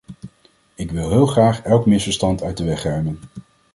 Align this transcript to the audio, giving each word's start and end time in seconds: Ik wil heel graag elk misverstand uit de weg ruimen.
Ik 0.75 0.91
wil 0.91 1.09
heel 1.09 1.25
graag 1.25 1.61
elk 1.61 1.85
misverstand 1.85 2.43
uit 2.43 2.57
de 2.57 2.63
weg 2.63 2.83
ruimen. 2.83 3.19